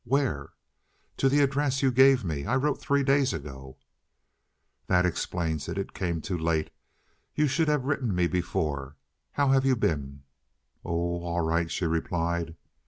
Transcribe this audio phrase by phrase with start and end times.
[0.03, 0.53] "Where?"
[1.17, 2.43] "To the address you gave me.
[2.47, 3.77] I wrote three days ago."
[4.87, 5.77] "That explains it.
[5.77, 6.71] It came too late.
[7.35, 8.95] You should have written me before.
[9.33, 10.23] How have you been?"
[10.83, 12.55] "Oh, all right," she replied.